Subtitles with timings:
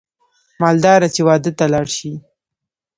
[0.61, 2.11] مالداره چې واده ته لاړ شي